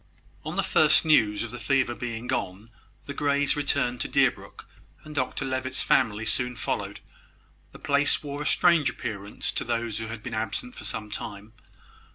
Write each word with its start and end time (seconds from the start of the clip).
On 0.43 0.55
the 0.55 0.63
first 0.63 1.05
news 1.05 1.43
of 1.43 1.51
the 1.51 1.59
fever 1.59 1.93
being 1.93 2.25
gone, 2.25 2.71
the 3.05 3.13
Greys 3.13 3.55
returned 3.55 4.01
to 4.01 4.07
Deerbrook, 4.07 4.65
and 5.03 5.13
Dr 5.13 5.45
Levitt's 5.45 5.83
family 5.83 6.25
soon 6.25 6.55
followed. 6.55 7.01
The 7.71 7.77
place 7.77 8.23
wore 8.23 8.41
a 8.41 8.47
strange 8.47 8.89
appearance 8.89 9.51
to 9.51 9.63
those 9.63 9.99
who 9.99 10.07
had 10.07 10.23
been 10.23 10.33
absent 10.33 10.73
for 10.75 10.85
some 10.85 11.11
time. 11.11 11.53